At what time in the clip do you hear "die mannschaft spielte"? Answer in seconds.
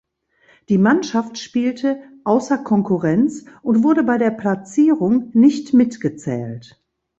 0.69-2.01